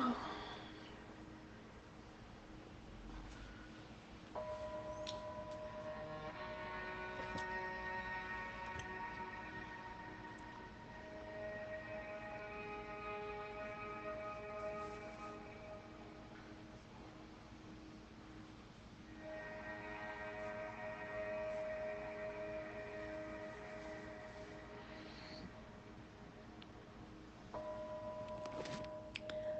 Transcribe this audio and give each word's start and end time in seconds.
Oh. 0.00 0.14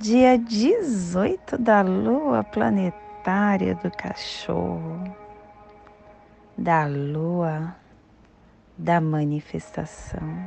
dia 0.00 0.36
18 0.38 1.58
da 1.58 1.82
lua 1.82 2.42
planetária 2.42 3.74
do 3.74 3.90
cachorro, 3.90 5.14
da 6.56 6.86
lua 6.86 7.76
da 8.78 8.98
manifestação, 8.98 10.42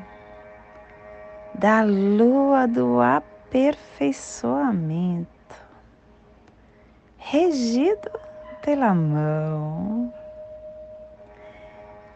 da 1.53 1.83
lua 1.83 2.67
do 2.67 2.99
aperfeiçoamento, 2.99 5.27
regido 7.19 8.09
pela 8.63 8.95
mão. 8.95 10.11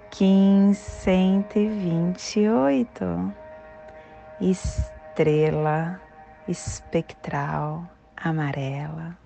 Kim 0.09 0.73
128, 0.73 3.31
estrela 4.41 6.01
espectral 6.47 7.83
amarela. 8.15 9.17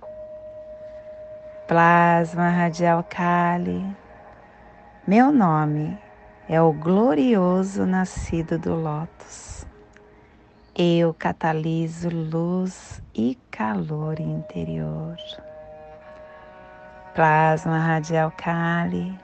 Plasma 1.68 2.50
radial 2.50 3.04
Kali. 3.04 3.96
Meu 5.08 5.32
nome 5.32 5.98
é 6.50 6.62
o 6.62 6.74
glorioso 6.74 7.86
nascido 7.86 8.58
do 8.58 8.76
Lótus. 8.76 9.66
Eu 10.76 11.14
cataliso 11.14 12.10
luz 12.10 13.02
e 13.14 13.38
calor 13.50 14.20
interior. 14.20 15.16
Plasma 17.14 17.78
radial 17.78 18.32
Kali. 18.32 19.18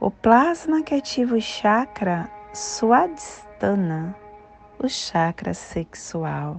O 0.00 0.10
plasma 0.10 0.82
que 0.82 0.94
ativa 0.94 1.36
o 1.36 1.40
chakra 1.40 2.30
Swadhisthana, 2.52 4.16
o 4.78 4.88
chakra 4.88 5.52
sexual 5.52 6.56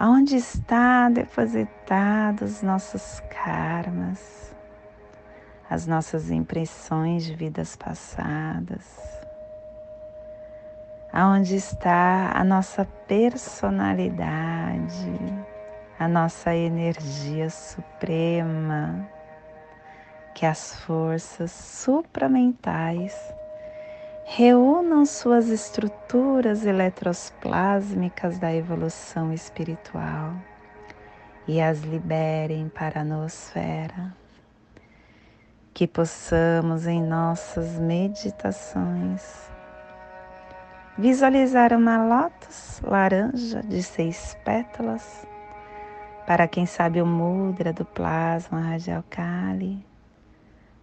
aonde 0.00 0.36
está 0.36 1.08
depositados 1.08 2.62
nossos 2.62 3.20
karmas, 3.28 4.54
as 5.68 5.88
nossas 5.88 6.30
impressões 6.30 7.24
de 7.24 7.34
vidas 7.34 7.74
passadas, 7.74 8.96
aonde 11.12 11.56
está 11.56 12.30
a 12.32 12.44
nossa 12.44 12.84
personalidade, 13.08 15.18
a 15.98 16.06
nossa 16.06 16.54
energia 16.54 17.50
suprema, 17.50 19.04
que 20.32 20.46
as 20.46 20.76
forças 20.82 21.50
supramentais 21.50 23.34
reúnam 24.30 25.06
suas 25.06 25.48
estruturas 25.48 26.66
eletrosplásmicas 26.66 28.38
da 28.38 28.54
evolução 28.54 29.32
espiritual 29.32 30.34
e 31.46 31.62
as 31.62 31.80
liberem 31.80 32.68
para 32.68 33.00
a 33.00 33.04
nosfera. 33.04 34.14
Que 35.72 35.86
possamos 35.86 36.86
em 36.86 37.02
nossas 37.02 37.78
meditações 37.78 39.50
visualizar 40.98 41.72
uma 41.72 41.96
lótus 42.04 42.82
laranja 42.82 43.62
de 43.62 43.82
seis 43.82 44.36
pétalas, 44.44 45.26
para 46.26 46.46
quem 46.46 46.66
sabe 46.66 47.00
o 47.00 47.06
mudra 47.06 47.72
do 47.72 47.84
plasma 47.84 48.60
radial 48.60 49.02
Kali 49.08 49.87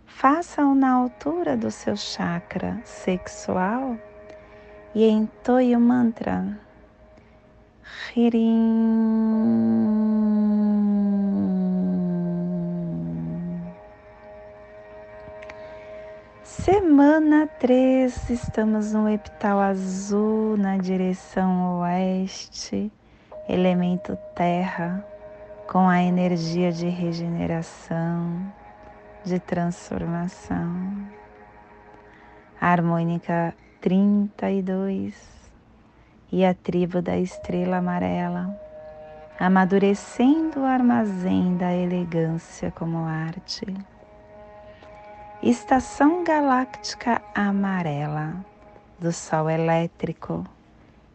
Faça-o 0.05 0.73
na 0.75 0.91
altura 0.91 1.57
do 1.57 1.69
seu 1.69 1.97
chakra 1.97 2.79
sexual 2.83 3.97
e 4.93 5.07
entoie 5.07 5.75
o 5.75 5.79
mantra 5.79 6.57
Hirim. 8.15 8.45
Semana 16.43 17.47
3, 17.59 18.29
estamos 18.29 18.93
no 18.93 19.09
epital 19.09 19.59
azul 19.59 20.55
na 20.57 20.77
direção 20.77 21.81
oeste, 21.81 22.91
elemento 23.49 24.17
terra, 24.33 25.05
com 25.67 25.87
a 25.89 26.01
energia 26.01 26.71
de 26.71 26.87
regeneração 26.87 28.64
de 29.25 29.39
transformação. 29.39 31.09
harmônica 32.61 33.53
32 33.81 35.15
e 36.31 36.45
a 36.45 36.53
tribo 36.53 37.01
da 37.01 37.17
estrela 37.17 37.77
amarela, 37.77 38.55
amadurecendo 39.39 40.61
o 40.61 40.65
armazém 40.65 41.57
da 41.57 41.73
elegância 41.73 42.71
como 42.71 42.99
arte. 42.99 43.65
Estação 45.41 46.23
galáctica 46.23 47.21
amarela 47.33 48.35
do 48.99 49.11
Sol 49.11 49.49
elétrico, 49.49 50.43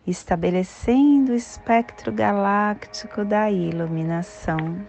estabelecendo 0.07 1.33
o 1.33 1.37
espectro 1.37 2.13
galáctico 2.13 3.25
da 3.25 3.51
iluminação 3.51 4.85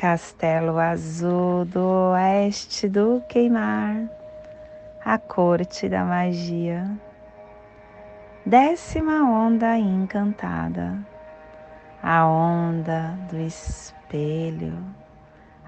Castelo 0.00 0.78
Azul 0.78 1.66
do 1.66 2.14
Oeste 2.14 2.88
do 2.88 3.22
Queimar, 3.28 4.08
a 5.04 5.18
corte 5.18 5.90
da 5.90 6.06
magia. 6.06 6.90
Décima 8.46 9.22
onda 9.24 9.76
encantada, 9.76 10.96
a 12.02 12.26
onda 12.26 13.14
do 13.30 13.36
espelho, 13.40 14.82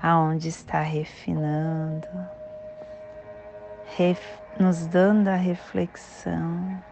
aonde 0.03 0.49
está 0.49 0.81
refinando, 0.81 2.09
ref, 3.99 4.19
nos 4.59 4.87
dando 4.87 5.29
a 5.29 5.37
reflexão, 5.37 6.83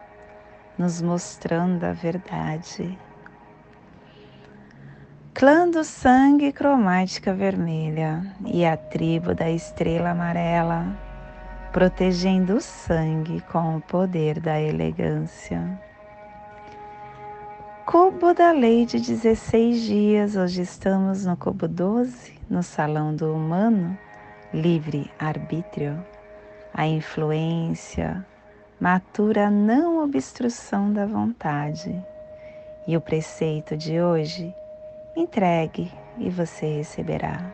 nos 0.77 1.01
mostrando 1.01 1.85
a 1.85 1.91
verdade 1.91 2.99
clã 5.33 5.67
do 5.69 5.83
sangue 5.83 6.51
cromática 6.51 7.33
vermelha 7.33 8.21
e 8.45 8.65
a 8.65 8.75
tribo 8.75 9.33
da 9.33 9.49
estrela 9.49 10.09
amarela, 10.09 10.85
protegendo 11.71 12.57
o 12.57 12.61
sangue 12.61 13.41
com 13.51 13.77
o 13.77 13.81
poder 13.81 14.39
da 14.39 14.59
elegância. 14.59 15.79
Cubo 17.85 18.33
da 18.33 18.51
lei 18.51 18.85
de 18.85 18.99
16 18.99 19.81
dias, 19.81 20.35
hoje 20.35 20.61
estamos 20.61 21.25
no 21.25 21.35
cubo 21.37 21.67
12, 21.67 22.37
no 22.49 22.61
salão 22.61 23.15
do 23.15 23.33
humano, 23.33 23.97
livre 24.53 25.09
arbítrio, 25.17 26.05
a 26.73 26.85
influência, 26.85 28.25
matura 28.79 29.49
não 29.49 30.03
obstrução 30.03 30.91
da 30.91 31.05
vontade. 31.05 31.95
E 32.87 32.97
o 32.97 33.01
preceito 33.01 33.77
de 33.77 34.01
hoje 34.01 34.53
Entregue 35.15 35.91
e 36.17 36.29
você 36.29 36.77
receberá. 36.77 37.51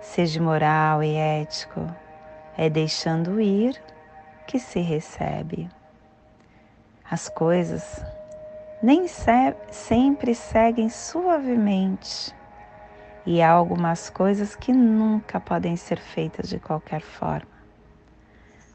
Seja 0.00 0.42
moral 0.42 1.04
e 1.04 1.14
ético, 1.14 1.86
é 2.58 2.68
deixando 2.68 3.40
ir 3.40 3.80
que 4.44 4.58
se 4.58 4.80
recebe. 4.80 5.70
As 7.08 7.28
coisas 7.28 8.04
nem 8.82 9.06
se 9.06 9.54
sempre 9.70 10.34
seguem 10.34 10.88
suavemente 10.88 12.34
e 13.24 13.40
há 13.40 13.50
algumas 13.50 14.10
coisas 14.10 14.56
que 14.56 14.72
nunca 14.72 15.38
podem 15.38 15.76
ser 15.76 16.00
feitas 16.00 16.48
de 16.48 16.58
qualquer 16.58 17.00
forma. 17.00 17.54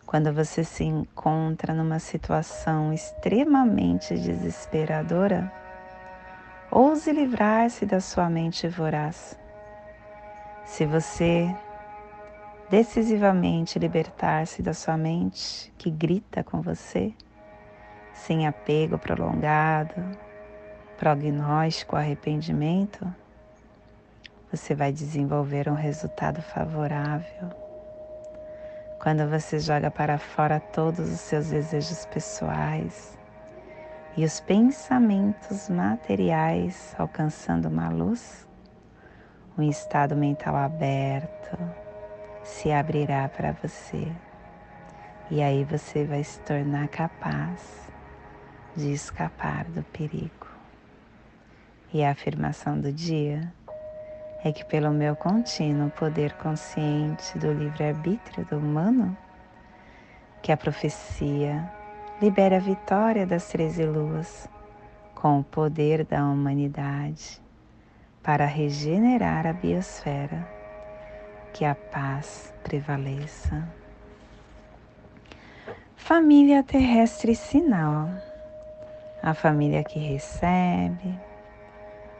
Quando 0.05 0.33
você 0.33 0.63
se 0.63 0.85
encontra 0.85 1.73
numa 1.73 1.99
situação 1.99 2.93
extremamente 2.93 4.17
desesperadora, 4.17 5.51
Ouse 6.71 7.11
livrar-se 7.11 7.83
da 7.83 7.99
sua 7.99 8.29
mente 8.29 8.67
voraz. 8.67 9.35
Se 10.65 10.85
você 10.85 11.49
decisivamente 12.69 13.79
libertar-se 13.79 14.61
da 14.61 14.71
sua 14.75 14.95
mente 14.95 15.73
que 15.79 15.89
grita 15.89 16.43
com 16.43 16.61
você, 16.61 17.11
sem 18.13 18.45
apego 18.45 18.99
prolongado, 18.99 19.95
prognóstico, 20.95 21.95
arrependimento, 21.95 23.03
você 24.51 24.75
vai 24.75 24.91
desenvolver 24.91 25.67
um 25.67 25.73
resultado 25.73 26.39
favorável. 26.39 27.49
Quando 29.01 29.27
você 29.27 29.59
joga 29.59 29.89
para 29.89 30.19
fora 30.19 30.59
todos 30.59 31.09
os 31.09 31.19
seus 31.19 31.47
desejos 31.47 32.05
pessoais 32.05 33.18
e 34.17 34.25
os 34.25 34.39
pensamentos 34.39 35.69
materiais 35.69 36.95
alcançando 36.97 37.67
uma 37.67 37.89
luz, 37.89 38.47
um 39.57 39.63
estado 39.63 40.15
mental 40.15 40.55
aberto 40.55 41.57
se 42.43 42.71
abrirá 42.71 43.29
para 43.29 43.51
você. 43.51 44.11
E 45.31 45.41
aí 45.41 45.63
você 45.63 46.05
vai 46.05 46.23
se 46.23 46.39
tornar 46.39 46.87
capaz 46.87 47.87
de 48.75 48.91
escapar 48.91 49.65
do 49.65 49.83
perigo. 49.83 50.47
E 51.93 52.03
a 52.03 52.11
afirmação 52.11 52.79
do 52.79 52.91
dia 52.91 53.53
é 54.43 54.51
que, 54.51 54.63
pelo 54.63 54.91
meu 54.91 55.15
contínuo 55.15 55.89
poder 55.91 56.33
consciente 56.33 57.37
do 57.37 57.51
livre-arbítrio 57.51 58.45
do 58.45 58.57
humano, 58.57 59.15
que 60.41 60.51
a 60.51 60.57
profecia 60.57 61.69
libera 62.21 62.57
a 62.57 62.59
vitória 62.59 63.25
das 63.25 63.47
treze 63.47 63.85
luas 63.85 64.49
com 65.15 65.39
o 65.39 65.43
poder 65.43 66.05
da 66.05 66.25
humanidade 66.25 67.41
para 68.21 68.45
regenerar 68.45 69.47
a 69.47 69.53
biosfera, 69.53 70.47
que 71.53 71.63
a 71.63 71.73
paz 71.73 72.53
prevaleça. 72.63 73.67
Família 75.95 76.61
terrestre 76.61 77.35
sinal, 77.35 78.09
a 79.23 79.33
família 79.33 79.83
que 79.83 79.99
recebe, 79.99 81.17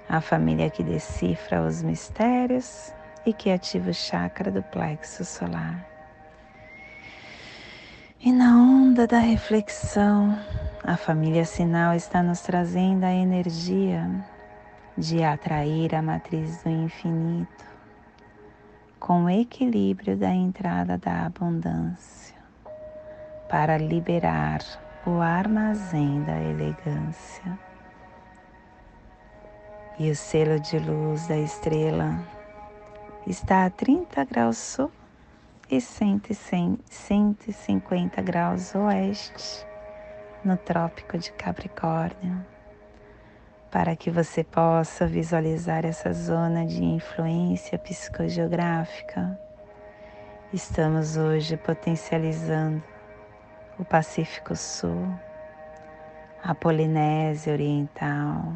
a 0.08 0.22
família 0.22 0.70
que 0.70 0.82
decifra 0.82 1.62
os 1.62 1.84
mistérios 1.84 2.94
e 3.26 3.34
que 3.34 3.52
ativa 3.52 3.90
o 3.90 3.94
chakra 3.94 4.50
do 4.50 4.64
plexo 4.64 5.26
solar. 5.26 5.86
E 8.22 8.34
na 8.34 8.58
onda 8.58 9.08
da 9.08 9.20
reflexão, 9.20 10.38
a 10.84 10.98
família 10.98 11.46
sinal 11.46 11.96
está 11.96 12.22
nos 12.22 12.42
trazendo 12.42 13.06
a 13.06 13.14
energia 13.14 14.06
de 14.98 15.24
atrair 15.24 15.96
a 15.96 16.02
matriz 16.02 16.62
do 16.62 16.70
infinito 16.70 17.66
com 19.00 19.24
o 19.24 19.30
equilíbrio 19.30 20.18
da 20.18 20.30
entrada 20.32 20.98
da 20.98 21.28
abundância 21.28 22.36
para 23.48 23.78
liberar 23.78 24.60
o 25.06 25.22
armazém 25.22 26.22
da 26.24 26.38
elegância. 26.42 27.58
E 29.98 30.12
o 30.12 30.16
selo 30.16 30.60
de 30.60 30.78
luz 30.78 31.26
da 31.26 31.38
estrela 31.38 32.22
está 33.26 33.64
a 33.64 33.70
30 33.70 34.26
graus 34.26 34.58
sul 34.58 34.92
e 35.70 35.80
150 35.80 38.22
graus 38.24 38.74
oeste 38.74 39.68
no 40.44 40.58
Trópico 40.58 41.16
de 41.18 41.32
Capricórnio, 41.34 42.44
para 43.70 43.96
que 43.96 44.10
você 44.10 44.44
possa 44.44 45.06
visualizar 45.06 45.86
essa 45.86 46.12
zona 46.12 46.66
de 46.66 46.84
influência 46.84 47.78
psicogeográfica. 47.78 49.40
Estamos 50.52 51.18
hoje 51.18 51.56
potencializando 51.56 52.82
o 53.78 53.86
Pacífico 53.86 54.56
Sul, 54.56 55.14
a 56.44 56.56
Polinésia 56.56 57.54
Oriental, 57.54 58.56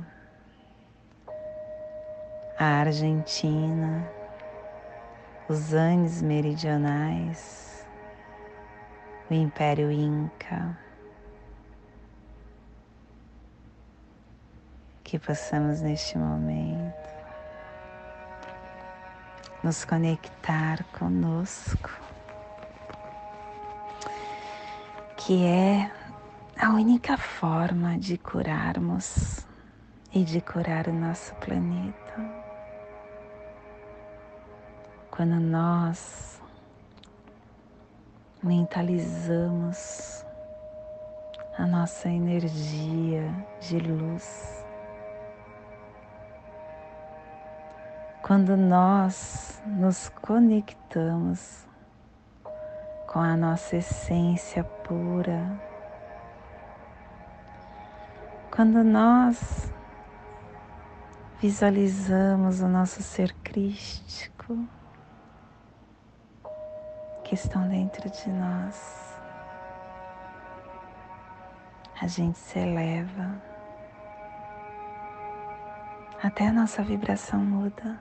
a 2.58 2.66
Argentina, 2.66 4.10
os 5.48 5.74
Andes 5.74 6.22
meridionais, 6.22 7.86
o 9.30 9.34
Império 9.34 9.92
Inca. 9.92 10.78
Que 15.04 15.20
possamos 15.20 15.82
neste 15.82 16.18
momento 16.18 17.14
nos 19.62 19.86
conectar 19.86 20.84
conosco, 20.98 21.90
que 25.18 25.46
é 25.46 25.92
a 26.58 26.70
única 26.70 27.18
forma 27.18 27.98
de 27.98 28.18
curarmos 28.18 29.46
e 30.14 30.24
de 30.24 30.42
curar 30.42 30.88
o 30.88 30.94
nosso 30.94 31.36
planeta 31.36 32.03
quando 35.16 35.40
nós 35.40 36.42
mentalizamos 38.42 40.26
a 41.56 41.68
nossa 41.68 42.10
energia 42.10 43.32
de 43.60 43.78
luz, 43.78 44.66
quando 48.24 48.58
nós 48.58 49.62
nos 49.68 50.10
conectamos 50.10 51.68
com 53.06 53.20
a 53.20 53.38
nossa 53.38 53.76
essência 53.76 54.64
pura, 54.64 55.46
quando 58.50 58.84
nós 58.84 59.72
visualizamos 61.40 62.62
o 62.62 62.68
nosso 62.68 63.04
ser 63.04 63.32
crístico, 63.44 64.58
que 67.34 67.40
estão 67.40 67.68
dentro 67.68 68.08
de 68.12 68.30
nós. 68.30 69.20
A 72.00 72.06
gente 72.06 72.38
se 72.38 72.60
eleva, 72.60 73.42
até 76.22 76.48
a 76.48 76.54
nossa 76.54 76.84
vibração 76.84 77.40
muda. 77.40 78.00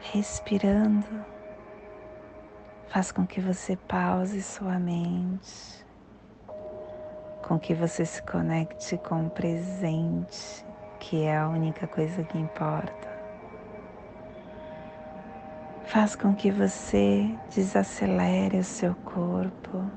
Respirando, 0.00 1.24
faz 2.88 3.12
com 3.12 3.24
que 3.24 3.40
você 3.40 3.76
pause 3.76 4.42
sua 4.42 4.80
mente, 4.80 5.86
com 7.46 7.56
que 7.56 7.72
você 7.72 8.04
se 8.04 8.20
conecte 8.22 8.98
com 8.98 9.26
o 9.26 9.30
presente, 9.30 10.66
que 10.98 11.22
é 11.22 11.38
a 11.38 11.48
única 11.48 11.86
coisa 11.86 12.24
que 12.24 12.36
importa 12.36 13.17
faz 15.88 16.14
com 16.14 16.34
que 16.34 16.50
você 16.50 17.34
desacelere 17.50 18.58
o 18.58 18.64
seu 18.64 18.94
corpo, 18.94 19.90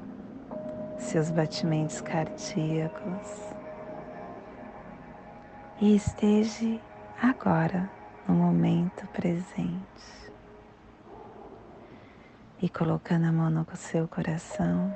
seus 0.98 1.30
batimentos 1.30 2.00
cardíacos 2.00 3.54
e 5.82 5.94
esteja 5.94 6.80
agora 7.22 7.92
no 8.26 8.34
momento 8.34 9.06
presente. 9.08 10.32
E 12.62 12.70
colocando 12.70 13.26
a 13.26 13.32
mão 13.34 13.50
no 13.50 13.68
seu 13.76 14.08
coração, 14.08 14.96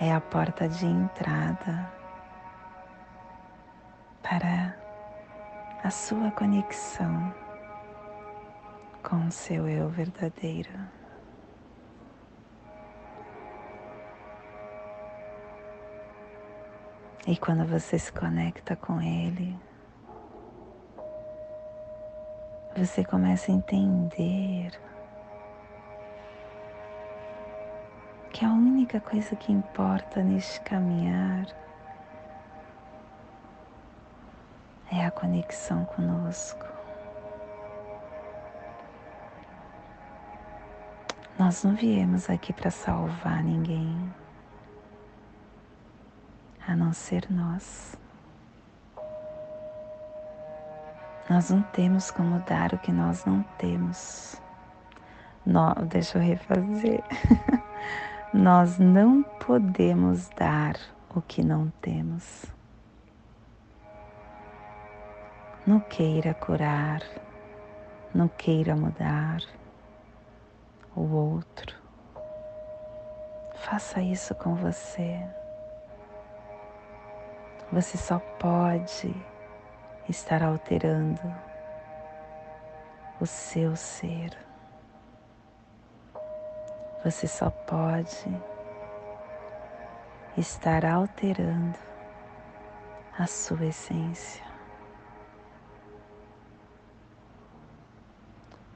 é 0.00 0.14
a 0.14 0.20
porta 0.20 0.66
de 0.66 0.86
entrada 0.86 1.92
para 4.22 4.74
a 5.84 5.90
sua 5.90 6.30
conexão 6.30 7.49
com 9.02 9.30
seu 9.30 9.68
eu 9.68 9.88
verdadeiro. 9.88 10.70
E 17.26 17.36
quando 17.36 17.64
você 17.66 17.98
se 17.98 18.12
conecta 18.12 18.74
com 18.76 19.00
ele, 19.00 19.56
você 22.76 23.04
começa 23.04 23.52
a 23.52 23.54
entender 23.54 24.72
que 28.32 28.44
a 28.44 28.48
única 28.48 29.00
coisa 29.00 29.36
que 29.36 29.52
importa 29.52 30.22
neste 30.22 30.60
caminhar 30.62 31.46
é 34.90 35.04
a 35.04 35.10
conexão 35.10 35.84
conosco. 35.84 36.79
Nós 41.40 41.64
não 41.64 41.74
viemos 41.74 42.28
aqui 42.28 42.52
para 42.52 42.70
salvar 42.70 43.42
ninguém, 43.42 44.12
a 46.68 46.76
não 46.76 46.92
ser 46.92 47.26
nós. 47.30 47.96
Nós 51.30 51.48
não 51.48 51.62
temos 51.62 52.10
como 52.10 52.40
dar 52.40 52.74
o 52.74 52.78
que 52.78 52.92
nós 52.92 53.24
não 53.24 53.42
temos. 53.56 54.38
deixa 55.88 56.18
eu 56.18 56.22
refazer. 56.22 57.02
Nós 58.34 58.78
não 58.78 59.22
podemos 59.22 60.28
dar 60.36 60.74
o 61.16 61.22
que 61.22 61.42
não 61.42 61.70
temos. 61.80 62.44
Não 65.66 65.80
queira 65.80 66.34
curar, 66.34 67.00
não 68.14 68.28
queira 68.28 68.76
mudar 68.76 69.40
o 70.96 71.02
outro. 71.14 71.76
Faça 73.54 74.00
isso 74.00 74.34
com 74.34 74.54
você. 74.54 75.20
Você 77.72 77.96
só 77.96 78.18
pode 78.38 79.14
estar 80.08 80.42
alterando 80.42 81.20
o 83.20 83.26
seu 83.26 83.76
ser. 83.76 84.36
Você 87.04 87.28
só 87.28 87.50
pode 87.50 88.26
estar 90.36 90.84
alterando 90.84 91.78
a 93.18 93.26
sua 93.26 93.66
essência. 93.66 94.49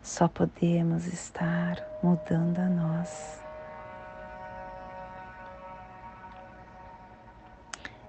Só 0.05 0.29
podemos 0.29 1.07
estar 1.07 1.83
mudando 2.03 2.59
a 2.59 2.69
nós. 2.69 3.43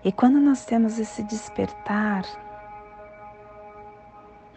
E 0.03 0.11
quando 0.11 0.41
nós 0.41 0.65
temos 0.65 0.99
esse 0.99 1.23
despertar, 1.23 2.25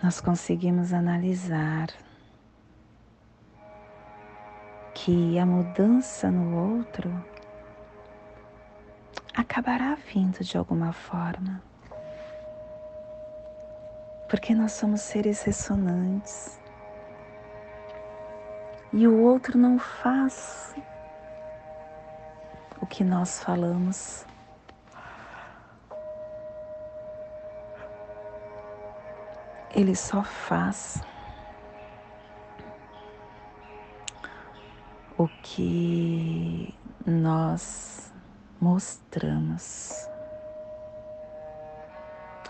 nós 0.02 0.20
conseguimos 0.20 0.92
analisar 0.92 1.86
que 4.92 5.38
a 5.38 5.46
mudança 5.46 6.32
no 6.32 6.74
outro 6.74 7.08
acabará 9.32 9.96
vindo 10.12 10.42
de 10.42 10.58
alguma 10.58 10.92
forma. 10.92 11.62
Porque 14.28 14.56
nós 14.56 14.72
somos 14.72 15.02
seres 15.02 15.40
ressonantes. 15.44 16.58
E 18.92 19.06
o 19.06 19.22
outro 19.22 19.58
não 19.58 19.78
faz 19.78 20.74
o 22.80 22.86
que 22.86 23.04
nós 23.04 23.42
falamos. 23.42 24.24
Ele 29.74 29.94
só 29.94 30.22
faz 30.22 31.02
o 35.18 35.28
que 35.42 36.74
nós 37.06 38.12
mostramos. 38.58 40.08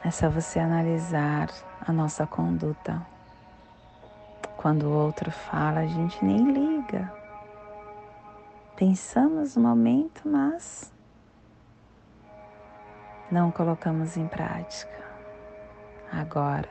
É 0.04 0.10
só 0.12 0.30
você 0.30 0.60
analisar 0.60 1.48
a 1.80 1.92
nossa 1.92 2.26
conduta. 2.26 3.17
Quando 4.58 4.86
o 4.86 4.92
outro 4.92 5.30
fala, 5.30 5.80
a 5.80 5.86
gente 5.86 6.22
nem 6.24 6.50
liga. 6.50 7.12
Pensamos 8.74 9.54
no 9.54 9.62
momento, 9.62 10.22
mas 10.28 10.92
não 13.30 13.52
colocamos 13.52 14.16
em 14.16 14.26
prática. 14.26 14.98
Agora, 16.10 16.68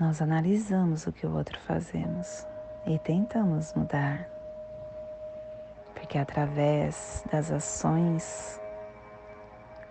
nós 0.00 0.20
analisamos 0.20 1.06
o 1.06 1.12
que 1.12 1.24
o 1.24 1.36
outro 1.36 1.56
fazemos 1.60 2.48
e 2.84 2.98
tentamos 2.98 3.72
mudar. 3.74 4.28
Porque 5.94 6.18
através 6.18 7.22
das 7.30 7.52
ações 7.52 8.60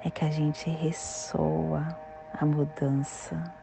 é 0.04 0.10
que 0.10 0.26
a 0.26 0.30
gente 0.30 0.70
ressoa 0.70 1.88
a 2.34 2.46
mudança. 2.46 3.61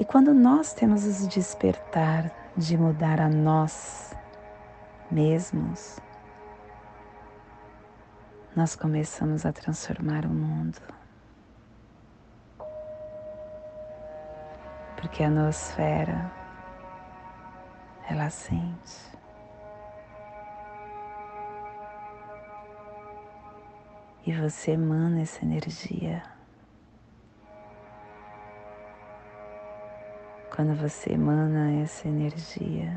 E 0.00 0.04
quando 0.04 0.32
nós 0.32 0.72
temos 0.72 1.04
o 1.04 1.28
despertar 1.28 2.32
de 2.56 2.76
mudar 2.76 3.20
a 3.20 3.28
nós 3.28 4.16
mesmos, 5.10 6.00
nós 8.56 8.74
começamos 8.74 9.44
a 9.44 9.52
transformar 9.52 10.24
o 10.24 10.30
mundo. 10.30 10.80
porque 15.00 15.24
a 15.24 15.30
noosfera 15.30 16.30
ela 18.08 18.28
sente. 18.28 19.10
E 24.26 24.32
você 24.32 24.72
emana 24.72 25.22
essa 25.22 25.42
energia. 25.42 26.22
Quando 30.60 30.74
você 30.74 31.14
emana 31.14 31.80
essa 31.82 32.06
energia, 32.06 32.94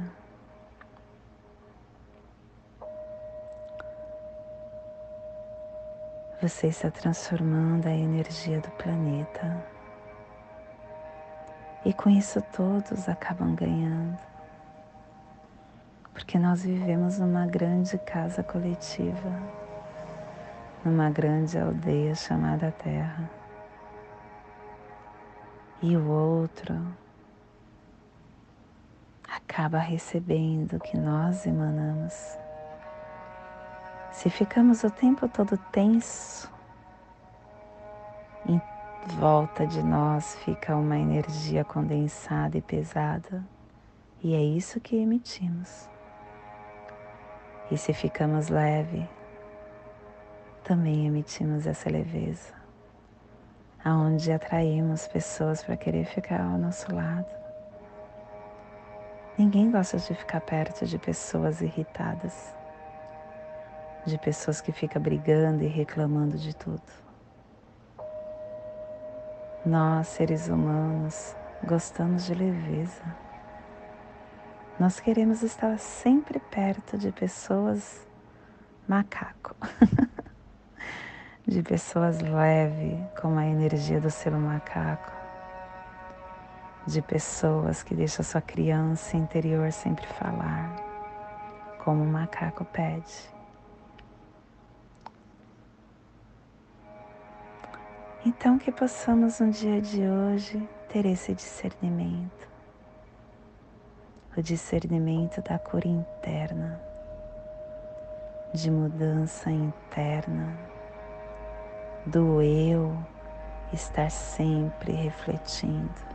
você 6.42 6.68
está 6.68 6.92
transformando 6.92 7.88
a 7.88 7.94
energia 7.94 8.60
do 8.60 8.70
planeta. 8.72 9.66
E 11.86 11.94
com 11.94 12.10
isso 12.10 12.42
todos 12.52 13.08
acabam 13.08 13.56
ganhando. 13.56 14.20
Porque 16.12 16.38
nós 16.38 16.64
vivemos 16.64 17.18
numa 17.18 17.46
grande 17.46 17.98
casa 18.00 18.44
coletiva, 18.44 19.42
numa 20.84 21.10
grande 21.10 21.58
aldeia 21.58 22.14
chamada 22.14 22.74
Terra. 22.74 23.32
E 25.82 25.96
o 25.96 26.10
outro 26.10 27.02
acaba 29.54 29.78
recebendo 29.78 30.78
o 30.78 30.80
que 30.80 30.98
nós 30.98 31.46
emanamos. 31.46 32.40
Se 34.12 34.28
ficamos 34.28 34.84
o 34.84 34.90
tempo 34.90 35.30
todo 35.30 35.56
tenso, 35.72 36.52
volta 39.20 39.68
de 39.68 39.84
nós 39.84 40.36
fica 40.38 40.76
uma 40.76 40.98
energia 40.98 41.64
condensada 41.64 42.58
e 42.58 42.62
pesada, 42.64 43.46
e 44.24 44.34
é 44.34 44.42
isso 44.42 44.80
que 44.80 44.96
emitimos. 44.96 45.88
E 47.70 47.78
se 47.78 47.94
ficamos 47.94 48.50
leve, 48.50 49.08
também 50.64 51.06
emitimos 51.06 51.68
essa 51.68 51.92
leveza, 51.92 52.54
aonde 53.86 54.32
atraímos 54.32 55.08
pessoas 55.08 55.64
para 55.64 55.78
querer 55.78 56.06
ficar 56.06 56.42
ao 56.42 56.58
nosso 56.58 56.92
lado. 56.92 57.43
Ninguém 59.38 59.72
gosta 59.72 59.98
de 59.98 60.14
ficar 60.14 60.42
perto 60.42 60.86
de 60.86 61.00
pessoas 61.00 61.60
irritadas, 61.60 62.56
de 64.06 64.16
pessoas 64.20 64.62
que 64.62 64.72
ficam 64.72 65.02
brigando 65.02 65.64
e 65.64 65.68
reclamando 65.68 66.38
de 66.38 66.56
tudo. 66.56 66.84
Nós, 69.66 70.08
seres 70.08 70.50
humanos, 70.50 71.36
gostamos 71.64 72.26
de 72.26 72.36
leveza. 72.36 73.04
Nós 74.80 75.00
queremos 75.00 75.42
estar 75.42 75.80
sempre 75.80 76.40
perto 76.40 76.96
de 76.96 77.12
pessoas 77.12 78.06
macaco, 78.88 79.56
de 81.48 81.64
pessoas 81.64 82.20
leves, 82.22 83.00
com 83.20 83.38
a 83.38 83.46
energia 83.48 84.00
do 84.00 84.12
ser 84.12 84.32
macaco, 84.32 85.23
de 86.86 87.02
pessoas 87.02 87.82
que 87.82 87.96
deixam 87.96 88.24
sua 88.24 88.42
criança 88.42 89.16
interior 89.16 89.72
sempre 89.72 90.06
falar, 90.06 90.76
como 91.84 92.04
o 92.04 92.08
macaco 92.08 92.66
pede. 92.66 93.32
Então, 98.26 98.58
que 98.58 98.72
possamos 98.72 99.40
no 99.40 99.50
dia 99.50 99.82
de 99.82 100.02
hoje 100.02 100.68
ter 100.90 101.06
esse 101.06 101.34
discernimento, 101.34 102.48
o 104.36 104.42
discernimento 104.42 105.42
da 105.42 105.60
cura 105.60 105.88
interna, 105.88 106.82
de 108.54 108.70
mudança 108.70 109.50
interna, 109.50 110.58
do 112.06 112.42
eu 112.42 112.98
estar 113.74 114.10
sempre 114.10 114.92
refletindo 114.92 116.13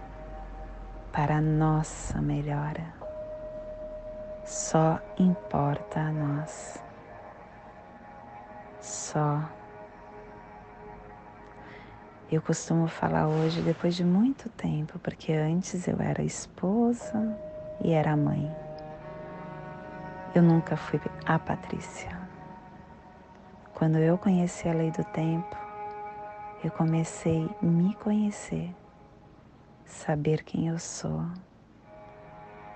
para 1.13 1.37
a 1.37 1.41
nossa 1.41 2.21
melhora. 2.21 2.95
Só 4.45 5.01
importa 5.19 6.01
a 6.01 6.13
nós. 6.13 6.83
Só 8.81 9.43
eu 12.31 12.43
costumo 12.43 12.87
falar 12.89 13.27
hoje 13.27 13.63
depois 13.63 13.95
de 13.97 14.05
muito 14.05 14.51
tempo, 14.51 14.99
porque 14.99 15.33
antes 15.33 15.89
eu 15.89 15.97
era 15.99 16.23
esposa 16.23 17.35
e 17.83 17.93
era 17.93 18.15
mãe. 18.17 18.55
eu 20.35 20.43
nunca 20.43 20.77
fui 20.77 21.01
a 21.25 21.39
Patrícia. 21.39 22.17
Quando 23.75 23.97
eu 23.97 24.19
conheci 24.19 24.69
a 24.69 24.75
lei 24.75 24.91
do 24.91 25.03
tempo, 25.05 25.57
eu 26.63 26.71
comecei 26.71 27.49
a 27.63 27.67
me 27.67 27.95
conhecer, 27.95 28.75
saber 29.89 30.45
quem 30.45 30.69
eu 30.69 30.79
sou, 30.79 31.25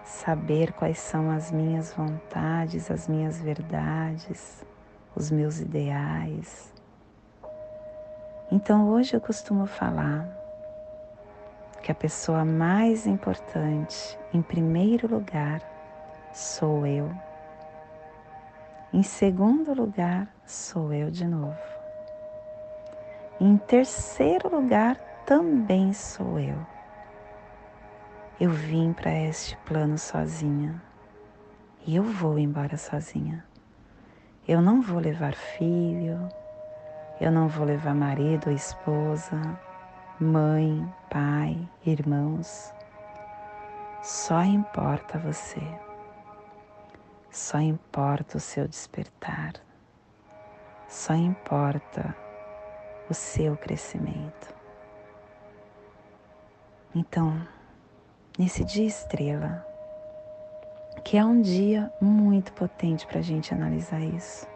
saber 0.03 0.73
quais 0.73 0.99
são 0.99 1.31
as 1.31 1.53
minhas 1.53 1.93
vontades, 1.93 2.91
as 2.91 3.07
minhas 3.07 3.41
verdades, 3.41 4.65
os 5.15 5.31
meus 5.31 5.61
ideais. 5.61 6.73
Então 8.51 8.89
hoje 8.89 9.15
eu 9.15 9.21
costumo 9.21 9.67
falar 9.67 10.27
que 11.83 11.93
a 11.93 11.95
pessoa 11.95 12.45
mais 12.45 13.07
importante, 13.07 14.19
em 14.33 14.41
primeiro 14.41 15.07
lugar, 15.07 15.61
sou 16.33 16.87
eu. 16.87 17.13
Em 18.93 19.03
segundo 19.03 19.75
lugar, 19.75 20.35
sou 20.47 20.93
eu 20.93 21.11
de 21.11 21.27
novo. 21.27 21.59
Em 23.41 23.57
terceiro 23.57 24.55
lugar, 24.55 24.97
também 25.27 25.93
sou 25.93 26.39
eu. 26.39 26.72
Eu 28.43 28.51
vim 28.51 28.93
para 28.93 29.13
este 29.13 29.57
plano 29.59 29.97
sozinha 29.97 30.83
e 31.87 31.95
eu 31.95 32.03
vou 32.03 32.37
embora 32.41 32.77
sozinha. 32.77 33.47
Eu 34.49 34.61
não 34.61 34.83
vou 34.83 34.99
levar 34.99 35.33
filho, 35.33 36.29
eu 37.21 37.31
não 37.31 37.47
vou 37.47 37.65
levar 37.65 37.95
marido 37.95 38.51
esposa, 38.51 39.41
mãe, 40.19 40.93
pai, 41.09 41.57
irmãos. 41.87 42.75
Só 44.03 44.43
importa 44.43 45.21
você. 45.21 45.63
Só 47.31 47.61
importa 47.61 48.39
o 48.39 48.41
seu 48.41 48.67
despertar. 48.67 49.53
Só 50.89 51.15
importa 51.15 52.13
o 53.09 53.15
seu 53.15 53.57
crescimento. 53.57 54.53
Então, 56.93 57.41
nesse 58.39 58.65
dia 58.65 58.87
estrela, 58.87 59.67
que 61.05 61.17
é 61.17 61.25
um 61.25 61.41
dia 61.41 61.93
muito 62.01 62.53
potente 62.53 63.07
para 63.07 63.19
a 63.19 63.23
gente 63.23 63.53
analisar 63.53 64.01
isso, 64.01 64.47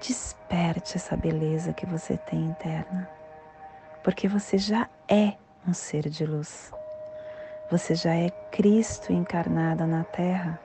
desperte 0.00 0.96
essa 0.96 1.16
beleza 1.16 1.72
que 1.72 1.86
você 1.86 2.16
tem 2.16 2.40
interna 2.40 3.08
porque 4.04 4.28
você 4.28 4.58
já 4.58 4.88
é 5.08 5.32
um 5.66 5.72
ser 5.72 6.10
de 6.10 6.26
luz. 6.26 6.70
Você 7.70 7.94
já 7.94 8.14
é 8.14 8.28
Cristo 8.52 9.10
encarnado 9.10 9.86
na 9.86 10.04
Terra. 10.04 10.60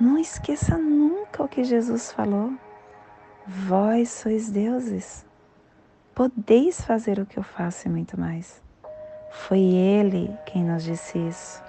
Não 0.00 0.18
esqueça 0.18 0.78
nunca 0.78 1.42
o 1.42 1.48
que 1.48 1.62
Jesus 1.62 2.10
falou. 2.10 2.54
Vós 3.46 4.08
sois 4.08 4.50
deuses. 4.50 5.26
Podeis 6.14 6.80
fazer 6.80 7.20
o 7.20 7.26
que 7.26 7.38
eu 7.38 7.42
faço 7.42 7.86
e 7.86 7.90
muito 7.90 8.18
mais. 8.18 8.62
Foi 9.36 9.60
Ele 9.60 10.36
quem 10.44 10.64
nos 10.64 10.82
disse 10.82 11.18
isso. 11.18 11.62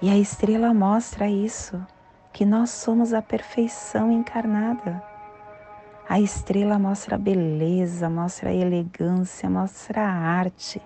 E 0.00 0.08
a 0.08 0.16
estrela 0.16 0.72
mostra 0.72 1.28
isso, 1.28 1.84
que 2.32 2.46
nós 2.46 2.70
somos 2.70 3.12
a 3.12 3.20
perfeição 3.20 4.10
encarnada. 4.10 5.02
A 6.08 6.18
estrela 6.18 6.78
mostra 6.78 7.16
a 7.16 7.18
beleza, 7.18 8.08
mostra 8.08 8.48
a 8.48 8.54
elegância, 8.54 9.50
mostra 9.50 10.00
a 10.00 10.10
arte. 10.10 10.80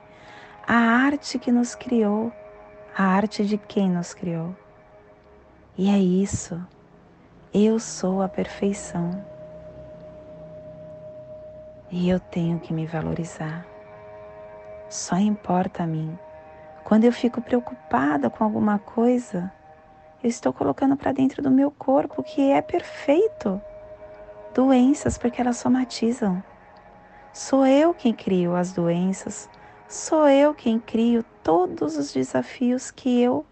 A 0.66 0.74
arte 0.74 1.38
que 1.38 1.52
nos 1.52 1.76
criou, 1.76 2.33
a 2.96 3.04
arte 3.04 3.44
de 3.44 3.57
quem 3.57 3.88
nos 3.88 4.12
criou. 4.12 4.57
E 5.78 5.88
é 5.88 5.98
isso. 5.98 6.61
Eu 7.52 7.78
sou 7.78 8.22
a 8.22 8.28
perfeição. 8.28 9.24
E 11.92 12.09
eu 12.09 12.18
tenho 12.18 12.59
que 12.59 12.72
me 12.72 12.87
valorizar. 12.87 13.73
Só 14.94 15.16
importa 15.16 15.83
a 15.83 15.87
mim. 15.88 16.16
Quando 16.85 17.02
eu 17.02 17.11
fico 17.11 17.42
preocupada 17.42 18.30
com 18.30 18.44
alguma 18.44 18.78
coisa, 18.78 19.52
eu 20.22 20.30
estou 20.30 20.52
colocando 20.52 20.96
para 20.96 21.11
dentro 21.11 21.42
do 21.42 21.50
meu 21.50 21.68
corpo 21.68 22.22
que 22.22 22.52
é 22.52 22.62
perfeito 22.62 23.61
doenças, 24.54 25.18
porque 25.18 25.40
elas 25.40 25.57
somatizam. 25.57 26.40
Sou 27.33 27.66
eu 27.66 27.92
quem 27.92 28.14
crio 28.14 28.54
as 28.54 28.72
doenças, 28.72 29.50
sou 29.88 30.28
eu 30.28 30.54
quem 30.54 30.78
crio 30.78 31.24
todos 31.42 31.96
os 31.96 32.12
desafios 32.12 32.92
que 32.92 33.20
eu 33.20 33.44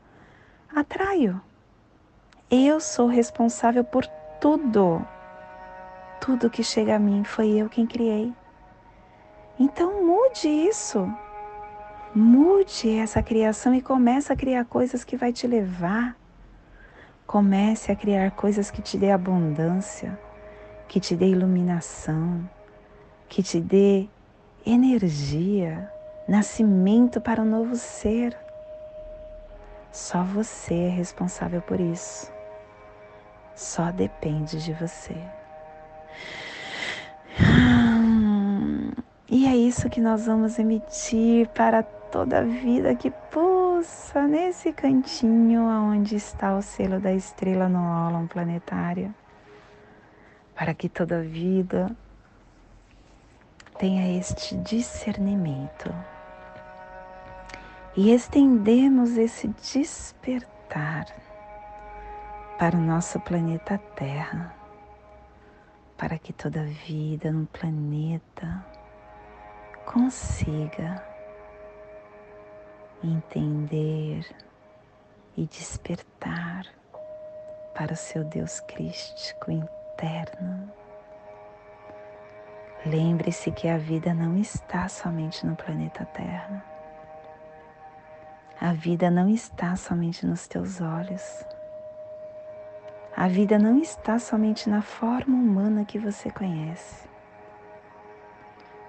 atraio. 0.72 1.42
Eu 2.48 2.78
sou 2.78 3.08
responsável 3.08 3.82
por 3.82 4.06
tudo. 4.40 5.04
Tudo 6.20 6.48
que 6.48 6.62
chega 6.62 6.94
a 6.94 7.00
mim 7.00 7.24
foi 7.24 7.50
eu 7.50 7.68
quem 7.68 7.84
criei. 7.84 8.32
Então 9.58 10.04
mude 10.06 10.46
isso. 10.48 11.12
Mude 12.14 12.98
essa 12.98 13.22
criação 13.22 13.74
e 13.74 13.80
comece 13.80 14.32
a 14.32 14.36
criar 14.36 14.64
coisas 14.64 15.04
que 15.04 15.16
vai 15.16 15.32
te 15.32 15.46
levar. 15.46 16.16
Comece 17.26 17.90
a 17.90 17.96
criar 17.96 18.30
coisas 18.32 18.70
que 18.70 18.82
te 18.82 18.98
dê 18.98 19.10
abundância 19.10 20.18
que 20.92 21.00
te 21.00 21.16
dê 21.16 21.28
iluminação, 21.28 22.46
que 23.26 23.42
te 23.42 23.58
dê 23.58 24.06
energia, 24.66 25.90
nascimento 26.28 27.18
para 27.18 27.40
um 27.40 27.46
novo 27.46 27.76
ser. 27.76 28.36
Só 29.90 30.22
você 30.22 30.74
é 30.74 30.88
responsável 30.90 31.62
por 31.62 31.80
isso. 31.80 32.30
Só 33.54 33.90
depende 33.90 34.62
de 34.62 34.74
você. 34.74 35.16
E 39.30 39.46
é 39.46 39.56
isso 39.56 39.88
que 39.88 39.98
nós 39.98 40.26
vamos 40.26 40.58
emitir 40.58 41.48
para 41.54 41.82
toda 42.12 42.40
a 42.40 42.42
vida 42.42 42.94
que 42.94 43.10
pulsa 43.10 44.28
nesse 44.28 44.70
cantinho 44.70 45.62
onde 45.62 46.14
está 46.14 46.54
o 46.54 46.60
selo 46.60 47.00
da 47.00 47.10
estrela 47.10 47.70
no 47.70 47.80
ólon 48.06 48.26
planetário 48.26 49.14
para 50.54 50.74
que 50.74 50.90
toda 50.90 51.22
vida 51.22 51.90
tenha 53.78 54.18
este 54.18 54.54
discernimento 54.56 55.90
e 57.96 58.12
estendemos 58.12 59.16
esse 59.16 59.48
despertar 59.48 61.06
para 62.58 62.76
o 62.76 62.80
nosso 62.80 63.18
planeta 63.20 63.78
Terra, 63.96 64.54
para 65.96 66.18
que 66.18 66.32
toda 66.32 66.62
vida 66.62 67.32
no 67.32 67.46
planeta 67.46 68.64
consiga 69.86 71.11
entender 73.02 74.26
e 75.36 75.46
despertar 75.46 76.66
para 77.74 77.92
o 77.92 77.96
seu 77.96 78.24
Deus 78.24 78.60
crístico 78.60 79.50
interno. 79.50 80.70
Lembre-se 82.84 83.50
que 83.52 83.68
a 83.68 83.78
vida 83.78 84.12
não 84.12 84.36
está 84.36 84.88
somente 84.88 85.46
no 85.46 85.54
planeta 85.54 86.04
Terra. 86.06 86.64
A 88.60 88.72
vida 88.72 89.10
não 89.10 89.28
está 89.28 89.76
somente 89.76 90.26
nos 90.26 90.46
teus 90.46 90.80
olhos. 90.80 91.44
A 93.16 93.28
vida 93.28 93.58
não 93.58 93.78
está 93.78 94.18
somente 94.18 94.68
na 94.68 94.82
forma 94.82 95.36
humana 95.36 95.84
que 95.84 95.98
você 95.98 96.30
conhece. 96.30 97.08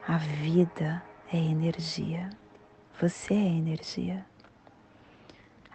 A 0.08 0.17
vida 0.17 1.04
é 1.32 1.38
energia. 1.38 2.30
Você 3.01 3.34
é 3.34 3.38
energia. 3.38 4.23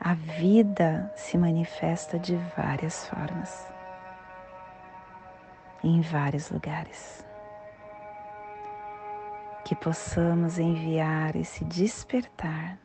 A 0.00 0.14
vida 0.14 1.12
se 1.16 1.36
manifesta 1.36 2.16
de 2.16 2.36
várias 2.56 3.08
formas 3.08 3.66
em 5.82 6.00
vários 6.00 6.48
lugares. 6.50 7.26
Que 9.64 9.74
possamos 9.74 10.58
enviar 10.58 11.34
esse 11.34 11.64
despertar 11.64 12.78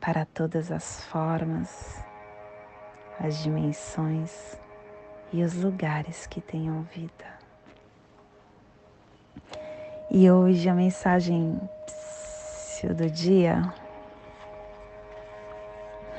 para 0.00 0.26
todas 0.26 0.72
as 0.72 1.04
formas, 1.04 2.04
as 3.20 3.40
dimensões 3.40 4.58
e 5.32 5.44
os 5.44 5.54
lugares 5.54 6.26
que 6.26 6.40
tenham 6.40 6.82
vida. 6.82 7.40
E 10.10 10.28
hoje 10.30 10.68
a 10.68 10.74
mensagem 10.74 11.58
do 12.88 13.08
dia: 13.08 13.72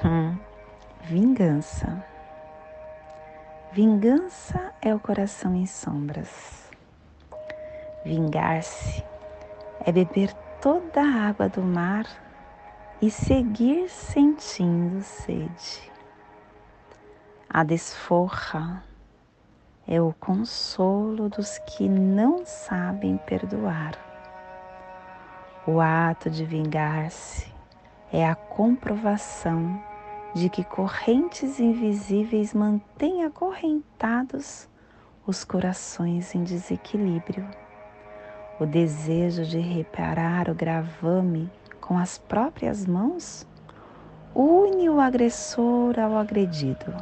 hum, 0.03 0.37
vingança. 1.01 2.03
Vingança 3.71 4.73
é 4.81 4.93
o 4.93 4.99
coração 4.99 5.55
em 5.55 5.65
sombras. 5.65 6.69
Vingar-se 8.05 9.03
é 9.85 9.91
beber 9.91 10.33
toda 10.61 11.01
a 11.01 11.27
água 11.27 11.49
do 11.49 11.61
mar 11.61 12.05
e 13.01 13.09
seguir 13.09 13.89
sentindo 13.89 15.01
sede. 15.01 15.91
A 17.49 17.63
desforra 17.63 18.83
é 19.87 20.01
o 20.01 20.13
consolo 20.13 21.29
dos 21.29 21.57
que 21.59 21.89
não 21.89 22.45
sabem 22.45 23.17
perdoar. 23.17 24.12
O 25.65 25.79
ato 25.79 26.29
de 26.29 26.43
vingar-se 26.43 27.49
é 28.11 28.27
a 28.27 28.35
comprovação 28.35 29.81
de 30.33 30.49
que 30.49 30.61
correntes 30.61 31.57
invisíveis 31.57 32.53
mantêm 32.53 33.23
acorrentados 33.23 34.67
os 35.25 35.45
corações 35.45 36.35
em 36.35 36.43
desequilíbrio. 36.43 37.47
O 38.59 38.65
desejo 38.65 39.45
de 39.45 39.57
reparar 39.57 40.49
o 40.49 40.53
gravame 40.53 41.49
com 41.79 41.97
as 41.97 42.17
próprias 42.17 42.85
mãos 42.85 43.47
une 44.35 44.89
o 44.89 44.99
agressor 44.99 45.97
ao 45.97 46.17
agredido. 46.17 46.93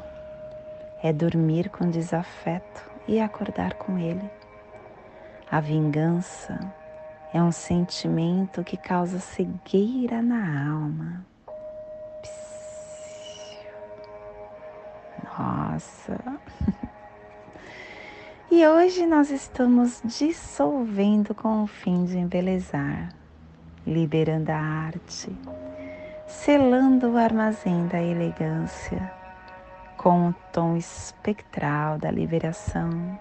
É 1.01 1.11
dormir 1.11 1.67
com 1.71 1.89
desafeto 1.89 2.83
e 3.07 3.19
acordar 3.19 3.73
com 3.73 3.97
ele. 3.97 4.29
A 5.49 5.59
vingança 5.59 6.59
é 7.33 7.41
um 7.41 7.51
sentimento 7.51 8.63
que 8.63 8.75
causa 8.77 9.19
cegueira 9.19 10.21
na 10.21 10.71
alma. 10.71 11.25
Nossa! 15.23 16.19
E 18.53 18.67
hoje 18.67 19.07
nós 19.07 19.31
estamos 19.31 20.01
dissolvendo 20.03 21.33
com 21.33 21.63
o 21.63 21.67
fim 21.67 22.03
de 22.03 22.17
embelezar, 22.17 23.15
liberando 23.87 24.51
a 24.51 24.57
arte, 24.57 25.33
selando 26.27 27.11
o 27.11 27.17
armazém 27.17 27.87
da 27.87 28.01
elegância 28.03 29.09
com 29.95 30.29
o 30.29 30.35
tom 30.51 30.75
espectral 30.75 31.97
da 31.97 32.11
liberação, 32.11 33.17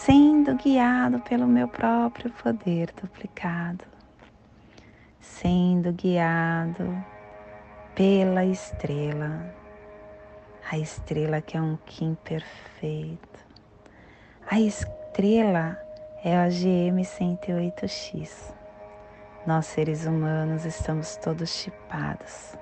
sendo 0.00 0.54
guiado 0.56 1.20
pelo 1.20 1.46
meu 1.46 1.68
próprio 1.68 2.30
poder 2.30 2.92
duplicado, 3.00 3.84
sendo 5.20 5.92
guiado 5.92 6.96
pela 7.94 8.44
estrela, 8.44 9.54
a 10.70 10.78
estrela 10.78 11.40
que 11.40 11.56
é 11.56 11.60
um 11.60 11.76
Kim 11.86 12.16
perfeito 12.24 13.32
a 14.52 14.60
estrela 14.60 15.78
é 16.22 16.36
a 16.36 16.46
GM 16.46 17.00
108X. 17.00 18.52
Nós 19.46 19.64
seres 19.64 20.04
humanos 20.04 20.66
estamos 20.66 21.16
todos 21.16 21.48
chipados, 21.48 22.54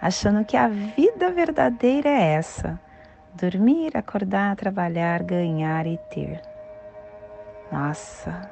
achando 0.00 0.44
que 0.44 0.56
a 0.56 0.68
vida 0.68 1.32
verdadeira 1.32 2.08
é 2.08 2.34
essa: 2.34 2.78
dormir, 3.34 3.96
acordar, 3.96 4.56
trabalhar, 4.56 5.22
ganhar 5.22 5.86
e 5.86 5.98
ter. 6.10 6.42
Nossa, 7.70 8.50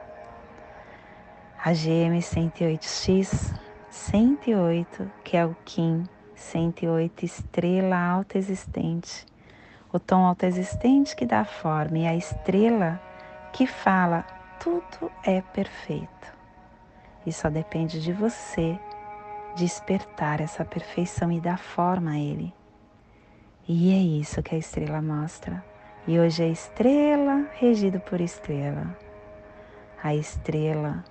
a 1.64 1.73
GM 1.73 2.19
108X 2.19 3.55
108, 3.91 5.11
que 5.25 5.37
é 5.37 5.45
o 5.45 5.57
Kim 5.64 6.05
108 6.35 7.25
estrela 7.25 7.99
alta 7.99 8.38
existente 8.38 9.27
o 9.93 9.99
tom 9.99 10.27
autoexistente 10.27 11.17
que 11.17 11.25
dá 11.25 11.45
forma 11.45 11.99
e 11.99 12.07
a 12.07 12.14
estrela 12.14 13.01
que 13.53 13.67
fala 13.67 14.23
tudo 14.61 15.11
é 15.25 15.41
perfeito. 15.41 16.09
E 17.25 17.33
só 17.33 17.49
depende 17.49 18.01
de 18.01 18.12
você 18.12 18.79
despertar 19.57 20.41
essa 20.41 20.64
perfeição 20.64 21.33
e 21.33 21.41
dar 21.41 21.59
forma 21.59 22.12
a 22.12 22.19
ele. 22.19 22.55
E 23.69 23.93
é 23.93 24.21
isso 24.21 24.43
que 24.43 24.55
a 24.55 24.59
estrela 24.59 25.03
mostra. 25.03 25.63
E 26.07 26.19
hoje 26.19 26.43
é 26.43 26.49
estrela 26.49 27.47
regido 27.53 28.01
por 28.01 28.21
estrela. 28.21 28.97
A 30.03 30.15
estrela 30.15 31.05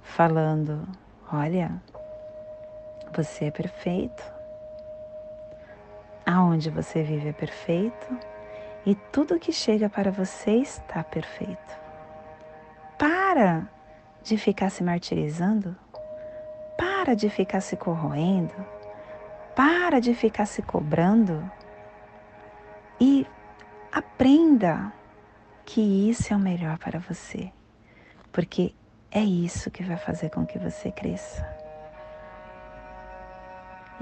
falando: 0.00 0.88
olha, 1.30 1.70
você 3.14 3.44
é 3.44 3.50
perfeito, 3.50 4.22
Aonde 6.24 6.70
você 6.70 7.02
vive 7.02 7.28
é 7.30 7.32
perfeito 7.32 8.18
e 8.86 8.94
tudo 8.94 9.40
que 9.40 9.52
chega 9.52 9.88
para 9.88 10.10
você 10.10 10.52
está 10.52 11.02
perfeito. 11.02 11.76
Para 12.96 13.66
de 14.22 14.38
ficar 14.38 14.70
se 14.70 14.84
martirizando, 14.84 15.74
para 16.78 17.14
de 17.14 17.28
ficar 17.28 17.60
se 17.60 17.76
corroendo, 17.76 18.54
para 19.56 20.00
de 20.00 20.14
ficar 20.14 20.46
se 20.46 20.62
cobrando 20.62 21.50
e 23.02 23.26
aprenda 23.90 24.92
que 25.64 25.80
isso 26.08 26.32
é 26.32 26.36
o 26.36 26.38
melhor 26.38 26.78
para 26.78 27.00
você, 27.00 27.50
porque 28.30 28.72
é 29.10 29.20
isso 29.20 29.72
que 29.72 29.82
vai 29.82 29.96
fazer 29.96 30.30
com 30.30 30.46
que 30.46 30.56
você 30.56 30.92
cresça. 30.92 31.44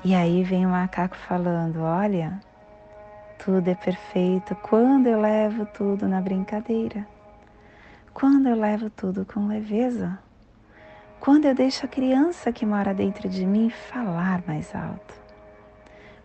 E 0.04 0.14
aí 0.14 0.44
vem 0.44 0.66
o 0.66 0.68
macaco 0.68 1.16
falando: 1.16 1.80
Olha, 1.80 2.40
tudo 3.42 3.68
é 3.68 3.74
perfeito 3.74 4.54
quando 4.56 5.06
eu 5.06 5.18
levo 5.18 5.64
tudo 5.64 6.06
na 6.06 6.20
brincadeira, 6.20 7.08
quando 8.12 8.50
eu 8.50 8.56
levo 8.56 8.90
tudo 8.90 9.24
com 9.24 9.46
leveza, 9.46 10.18
quando 11.18 11.46
eu 11.46 11.54
deixo 11.54 11.86
a 11.86 11.88
criança 11.88 12.52
que 12.52 12.66
mora 12.66 12.92
dentro 12.92 13.30
de 13.30 13.46
mim 13.46 13.70
falar 13.70 14.42
mais 14.46 14.74
alto. 14.74 15.14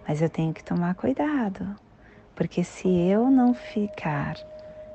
Mas 0.05 0.21
eu 0.21 0.29
tenho 0.29 0.53
que 0.53 0.63
tomar 0.63 0.93
cuidado, 0.95 1.73
porque 2.35 2.63
se 2.63 2.87
eu 2.87 3.31
não 3.31 3.53
ficar 3.53 4.37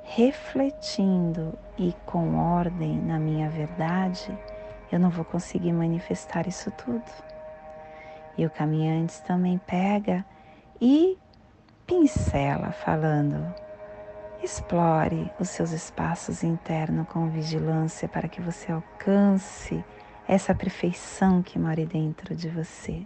refletindo 0.05 1.59
e 1.79 1.95
com 2.05 2.37
ordem 2.37 3.01
na 3.01 3.19
minha 3.19 3.49
verdade, 3.49 4.37
eu 4.93 4.99
não 4.99 5.09
vou 5.09 5.25
conseguir 5.25 5.73
manifestar 5.73 6.47
isso 6.47 6.71
tudo. 6.71 7.11
E 8.37 8.45
o 8.45 8.51
caminhante 8.51 9.21
também 9.23 9.59
pega 9.59 10.25
e 10.81 11.17
pincela, 11.87 12.73
falando: 12.73 13.55
explore 14.43 15.33
os 15.39 15.49
seus 15.51 15.71
espaços 15.71 16.43
internos 16.43 17.09
com 17.09 17.29
vigilância 17.29 18.09
para 18.09 18.29
que 18.29 18.41
você 18.41 18.73
alcance 18.73 19.85
essa 20.29 20.55
perfeição 20.55 21.43
que 21.43 21.59
mora 21.59 21.85
dentro 21.87 22.35
de 22.35 22.49
você. 22.49 23.05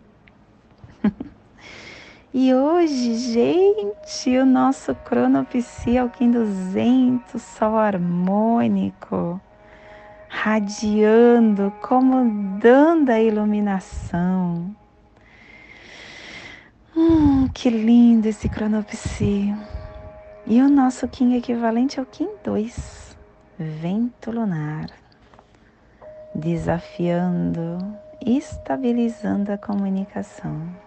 e 2.35 2.53
hoje, 2.53 3.15
gente, 3.15 4.37
o 4.37 4.45
nosso 4.45 4.95
cronopsi 4.95 5.97
é 5.97 6.05
o 6.05 6.11
Kim 6.11 6.33
200, 6.33 7.41
sol 7.41 7.77
harmônico, 7.77 9.41
radiando, 10.29 11.73
como 11.81 12.59
dando 12.59 13.11
a 13.11 13.21
iluminação 13.21 14.75
Hum, 16.97 17.49
que 17.49 17.69
lindo 17.71 18.29
esse 18.29 18.49
cronopsi. 18.49 19.53
E 20.47 20.63
o 20.63 20.69
nosso 20.69 21.09
Kim 21.09 21.35
equivalente 21.35 21.99
é 21.99 22.03
o 22.03 22.07
Kim 22.07 22.29
2, 22.45 23.17
vento 23.59 24.31
lunar, 24.31 24.87
desafiando, 26.33 27.79
estabilizando 28.25 29.51
a 29.51 29.59
comunicação. 29.59 30.84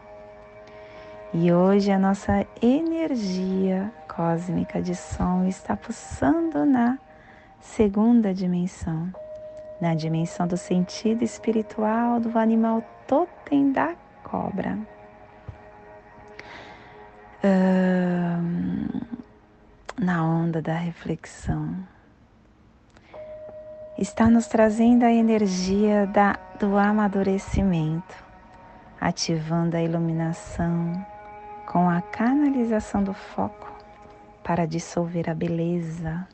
E 1.33 1.51
hoje 1.51 1.91
a 1.91 1.99
nossa 1.99 2.47
energia 2.61 3.91
cósmica 4.07 4.81
de 4.81 4.95
som 4.95 5.45
está 5.45 5.75
pulsando 5.75 6.65
na 6.65 6.97
segunda 7.59 8.33
dimensão, 8.33 9.13
na 9.81 9.93
dimensão 9.93 10.47
do 10.47 10.55
sentido 10.55 11.23
espiritual 11.23 12.19
do 12.21 12.39
animal 12.39 12.81
totem 13.05 13.73
da 13.73 13.93
cobra 14.23 14.77
na 19.99 20.25
onda 20.25 20.61
da 20.61 20.73
reflexão. 20.73 21.75
Está 23.97 24.29
nos 24.29 24.47
trazendo 24.47 25.03
a 25.03 25.11
energia 25.11 26.05
da, 26.07 26.37
do 26.59 26.77
amadurecimento, 26.77 28.15
ativando 29.01 29.75
a 29.75 29.81
iluminação 29.81 31.05
com 31.77 31.91
a 31.91 32.01
canalização 32.01 33.03
do 33.03 33.13
foco 33.13 33.71
para 34.43 34.65
dissolver 34.65 35.29
a 35.29 35.35
beleza, 35.35 36.27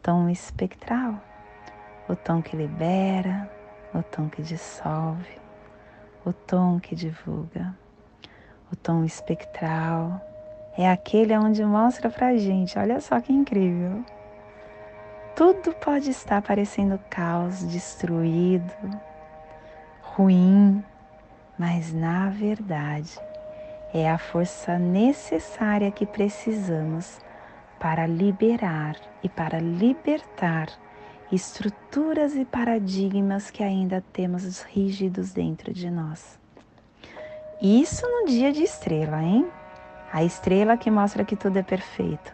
tom 0.00 0.28
espectral, 0.28 1.20
o 2.08 2.14
tom 2.14 2.40
que 2.40 2.54
libera, 2.54 3.50
o 3.92 4.04
tom 4.04 4.28
que 4.28 4.40
dissolve, 4.40 5.36
o 6.24 6.32
tom 6.32 6.78
que 6.78 6.94
divulga. 6.94 7.76
O 8.72 8.76
tom 8.76 9.02
espectral 9.02 10.24
é 10.78 10.88
aquele 10.88 11.36
onde 11.36 11.64
mostra 11.64 12.08
pra 12.08 12.36
gente, 12.36 12.78
olha 12.78 13.00
só 13.00 13.20
que 13.20 13.32
incrível. 13.32 14.04
Tudo 15.34 15.72
pode 15.72 16.10
estar 16.10 16.40
parecendo 16.40 17.00
caos, 17.10 17.64
destruído, 17.64 18.72
ruim, 20.02 20.84
mas 21.58 21.92
na 21.92 22.28
verdade 22.30 23.18
é 23.92 24.10
a 24.10 24.18
força 24.18 24.78
necessária 24.78 25.90
que 25.90 26.06
precisamos 26.06 27.20
para 27.78 28.06
liberar 28.06 28.96
e 29.22 29.28
para 29.28 29.58
libertar 29.58 30.68
estruturas 31.30 32.34
e 32.34 32.44
paradigmas 32.44 33.50
que 33.50 33.62
ainda 33.62 34.02
temos 34.12 34.62
rígidos 34.62 35.32
dentro 35.32 35.72
de 35.72 35.90
nós. 35.90 36.38
Isso 37.60 38.06
no 38.06 38.26
dia 38.26 38.52
de 38.52 38.62
estrela, 38.62 39.22
hein? 39.22 39.46
A 40.12 40.22
estrela 40.22 40.76
que 40.76 40.90
mostra 40.90 41.24
que 41.24 41.36
tudo 41.36 41.58
é 41.58 41.62
perfeito 41.62 42.32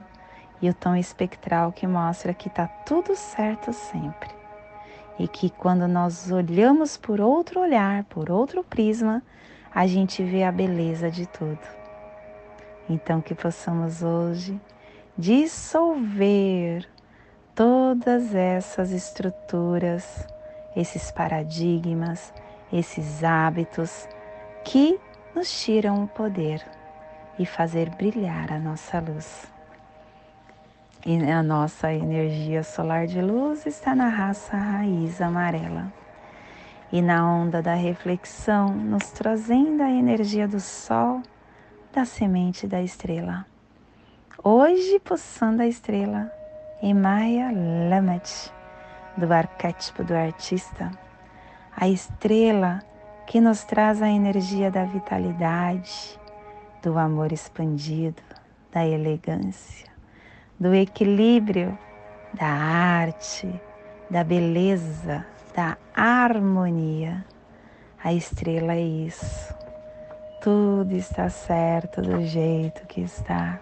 e 0.60 0.68
o 0.68 0.74
tom 0.74 0.96
espectral 0.96 1.72
que 1.72 1.86
mostra 1.86 2.34
que 2.34 2.48
está 2.48 2.66
tudo 2.66 3.14
certo 3.14 3.72
sempre. 3.72 4.30
E 5.18 5.26
que 5.26 5.50
quando 5.50 5.86
nós 5.88 6.30
olhamos 6.30 6.96
por 6.96 7.20
outro 7.20 7.60
olhar, 7.60 8.04
por 8.04 8.30
outro 8.30 8.62
prisma, 8.62 9.22
a 9.74 9.86
gente 9.86 10.22
vê 10.22 10.44
a 10.44 10.52
beleza 10.52 11.10
de 11.10 11.26
tudo. 11.26 11.58
Então, 12.88 13.20
que 13.20 13.34
possamos 13.34 14.02
hoje 14.02 14.58
dissolver 15.16 16.88
todas 17.54 18.34
essas 18.34 18.92
estruturas, 18.92 20.26
esses 20.74 21.10
paradigmas, 21.10 22.32
esses 22.72 23.22
hábitos 23.22 24.08
que 24.64 24.98
nos 25.34 25.50
tiram 25.62 26.04
o 26.04 26.08
poder 26.08 26.64
e 27.38 27.44
fazer 27.44 27.90
brilhar 27.90 28.52
a 28.52 28.58
nossa 28.58 29.00
luz. 29.00 29.46
E 31.04 31.16
a 31.30 31.42
nossa 31.42 31.92
energia 31.92 32.62
solar 32.62 33.06
de 33.06 33.20
luz 33.20 33.66
está 33.66 33.94
na 33.94 34.08
raça 34.08 34.56
raiz 34.56 35.20
amarela 35.20 35.92
e 36.92 37.02
na 37.02 37.26
onda 37.26 37.60
da 37.60 37.74
reflexão, 37.74 38.74
nos 38.74 39.10
trazendo 39.10 39.82
a 39.82 39.90
energia 39.90 40.48
do 40.48 40.60
sol, 40.60 41.22
da 41.92 42.04
semente 42.04 42.66
da 42.66 42.82
estrela. 42.82 43.46
Hoje, 44.42 44.98
pulsando 45.00 45.62
a 45.62 45.66
estrela, 45.66 46.32
em 46.80 46.94
Maya 46.94 47.50
Lamet, 47.90 48.52
do 49.16 49.32
arquétipo 49.32 50.04
do 50.04 50.14
artista, 50.14 50.90
a 51.76 51.88
estrela 51.88 52.80
que 53.26 53.40
nos 53.40 53.64
traz 53.64 54.00
a 54.00 54.08
energia 54.08 54.70
da 54.70 54.84
vitalidade, 54.84 56.18
do 56.82 56.96
amor 56.96 57.32
expandido, 57.32 58.22
da 58.72 58.86
elegância, 58.86 59.88
do 60.58 60.74
equilíbrio, 60.74 61.76
da 62.32 62.46
arte, 62.46 63.48
da 64.08 64.22
beleza, 64.24 65.26
da 65.58 65.76
harmonia. 65.92 67.26
A 68.04 68.12
estrela 68.12 68.74
é 68.74 68.80
isso. 68.80 69.52
Tudo 70.40 70.94
está 70.94 71.28
certo 71.28 72.00
do 72.00 72.24
jeito 72.24 72.86
que 72.86 73.00
está. 73.00 73.58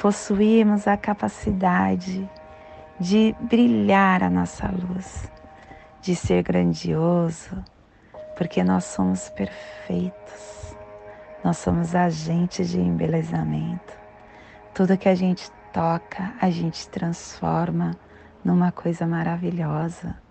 Possuímos 0.00 0.86
a 0.86 0.96
capacidade 0.96 2.30
de 3.00 3.34
brilhar 3.40 4.22
a 4.22 4.30
nossa 4.30 4.70
luz, 4.70 5.28
de 6.00 6.14
ser 6.14 6.44
grandioso, 6.44 7.60
porque 8.36 8.62
nós 8.62 8.84
somos 8.84 9.28
perfeitos. 9.30 10.76
Nós 11.42 11.56
somos 11.56 11.96
agentes 11.96 12.70
de 12.70 12.80
embelezamento. 12.80 13.92
Tudo 14.72 14.96
que 14.96 15.08
a 15.08 15.16
gente 15.16 15.50
toca, 15.72 16.32
a 16.40 16.48
gente 16.48 16.88
transforma 16.90 17.96
numa 18.44 18.70
coisa 18.70 19.04
maravilhosa 19.04 20.22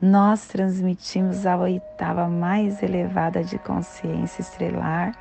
nós 0.00 0.46
transmitimos 0.46 1.44
a 1.46 1.56
oitava 1.56 2.28
mais 2.28 2.82
elevada 2.82 3.42
de 3.42 3.58
consciência 3.58 4.40
estrelar 4.40 5.12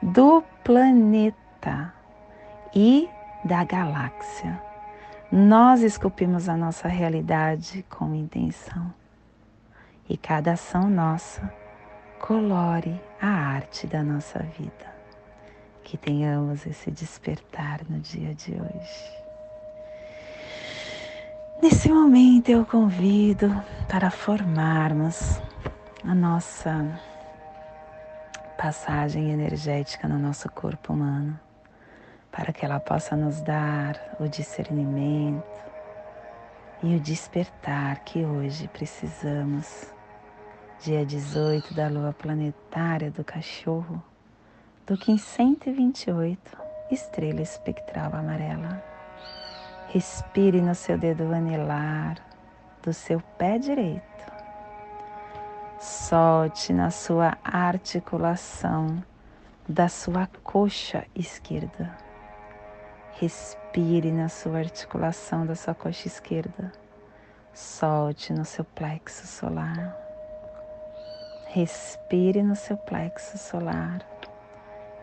do 0.00 0.42
planeta 0.62 1.92
e 2.74 3.08
da 3.44 3.64
galáxia. 3.64 4.60
Nós 5.30 5.82
esculpimos 5.82 6.48
a 6.48 6.56
nossa 6.56 6.88
realidade 6.88 7.84
com 7.88 8.14
intenção. 8.14 8.92
E 10.08 10.16
cada 10.16 10.52
ação 10.52 10.90
nossa 10.90 11.52
colore 12.20 13.00
a 13.20 13.28
arte 13.28 13.86
da 13.86 14.02
nossa 14.02 14.40
vida. 14.40 14.92
Que 15.82 15.96
tenhamos 15.96 16.66
esse 16.66 16.90
despertar 16.90 17.80
no 17.88 17.98
dia 17.98 18.34
de 18.34 18.52
hoje. 18.52 19.21
Nesse 21.62 21.88
momento 21.92 22.48
eu 22.48 22.66
convido 22.66 23.48
para 23.88 24.10
formarmos 24.10 25.40
a 26.04 26.12
nossa 26.12 27.00
passagem 28.58 29.30
energética 29.30 30.08
no 30.08 30.18
nosso 30.18 30.50
corpo 30.50 30.92
humano, 30.92 31.38
para 32.32 32.52
que 32.52 32.64
ela 32.64 32.80
possa 32.80 33.14
nos 33.14 33.40
dar 33.42 33.96
o 34.18 34.26
discernimento 34.26 35.62
e 36.82 36.96
o 36.96 37.00
despertar 37.00 38.00
que 38.00 38.24
hoje 38.24 38.66
precisamos. 38.66 39.86
Dia 40.80 41.06
18 41.06 41.74
da 41.74 41.86
lua 41.86 42.12
planetária 42.12 43.08
do 43.08 43.22
cachorro, 43.22 44.02
do 44.84 44.98
Kim 44.98 45.16
128, 45.16 46.58
estrela 46.90 47.40
espectral 47.40 48.12
amarela. 48.16 48.91
Respire 49.92 50.62
no 50.62 50.74
seu 50.74 50.96
dedo 50.96 51.24
anelar 51.34 52.16
do 52.82 52.94
seu 52.94 53.20
pé 53.36 53.58
direito. 53.58 54.32
Solte 55.78 56.72
na 56.72 56.90
sua 56.90 57.36
articulação 57.44 59.04
da 59.68 59.90
sua 59.90 60.26
coxa 60.42 61.04
esquerda. 61.14 61.94
Respire 63.20 64.10
na 64.10 64.30
sua 64.30 64.60
articulação 64.60 65.44
da 65.44 65.54
sua 65.54 65.74
coxa 65.74 66.08
esquerda. 66.08 66.72
Solte 67.52 68.32
no 68.32 68.46
seu 68.46 68.64
plexo 68.64 69.26
solar. 69.26 69.94
Respire 71.48 72.42
no 72.42 72.56
seu 72.56 72.78
plexo 72.78 73.36
solar 73.36 74.00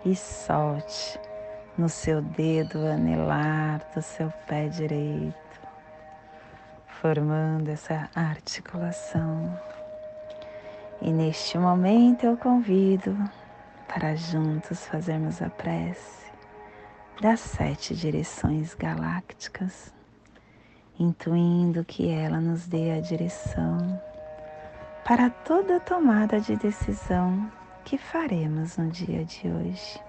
e 0.04 0.15
solte 0.15 1.19
no 1.80 1.88
seu 1.88 2.22
dedo 2.22 2.86
anelar 2.86 3.80
do 3.96 4.02
seu 4.02 4.30
pé 4.46 4.68
direito, 4.68 5.62
formando 7.02 7.70
essa 7.70 8.10
articulação. 8.13 9.58
E 11.02 11.10
neste 11.10 11.58
momento 11.58 12.26
eu 12.26 12.36
convido 12.36 13.18
para 13.88 14.13
juntos 14.13 14.86
fazermos 14.88 15.42
a 15.42 15.50
prece 15.50 16.30
das 17.22 17.39
sete 17.39 17.96
direções 17.96 18.74
galácticas, 18.74 19.94
intuindo 21.00 21.86
que 21.86 22.10
ela 22.10 22.42
nos 22.42 22.68
dê 22.68 22.92
a 22.92 23.00
direção 23.00 24.02
para 25.06 25.30
toda 25.30 25.80
tomada 25.80 26.42
de 26.42 26.58
decisão 26.58 27.50
que 27.86 27.98
faremos 27.98 28.76
no 28.76 28.89
dia 28.89 29.24
de 29.24 29.48
hoje 29.48 30.09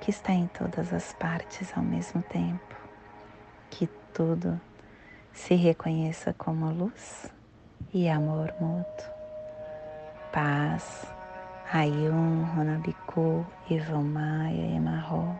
que 0.00 0.10
está 0.10 0.32
em 0.32 0.46
todas 0.48 0.92
as 0.92 1.12
partes 1.12 1.72
ao 1.76 1.82
mesmo 1.82 2.22
tempo, 2.22 2.76
que 3.70 3.88
tudo 4.12 4.60
se 5.32 5.54
reconheça 5.54 6.32
como 6.32 6.70
luz 6.70 7.30
e 7.92 8.08
amor 8.08 8.54
mútuo. 8.60 9.10
Paz, 10.32 11.06
Ayum, 11.72 12.44
Honabiku, 12.56 13.44
Ivomaya 13.70 14.66
e 14.66 14.80
Marro. 14.80 15.36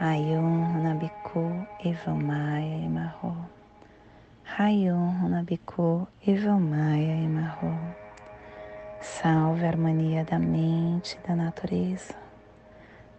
Ayum, 0.00 0.76
Honabiku, 0.76 1.66
Ivomaya 1.84 2.76
e 2.76 2.88
Marro. 2.88 3.36
Ayum, 4.58 5.24
Honabiku, 5.24 6.06
Ivomaya 6.26 7.16
e 7.16 7.28
Marro. 7.28 7.76
Salve 9.00 9.64
a 9.64 9.68
harmonia 9.68 10.24
da 10.24 10.38
mente 10.38 11.18
e 11.22 11.26
da 11.28 11.36
natureza. 11.36 12.27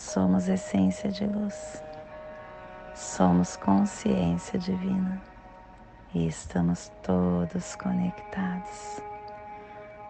somos 0.00 0.48
essência 0.48 1.10
de 1.10 1.26
luz. 1.26 1.84
Somos 2.94 3.56
consciência 3.56 4.58
divina 4.58 5.20
e 6.14 6.26
estamos 6.26 6.90
todos 7.02 7.76
conectados 7.76 9.00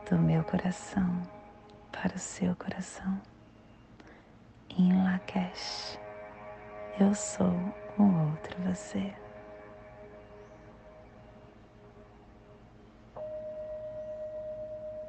do 0.09 0.17
meu 0.17 0.45
coração 0.45 1.21
para 1.91 2.15
o 2.15 2.19
seu 2.19 2.55
coração. 2.55 3.21
Em 4.79 5.03
Lakesh, 5.03 5.99
eu 6.99 7.13
sou 7.13 7.53
um 7.99 8.31
outro 8.31 8.57
você. 8.63 9.13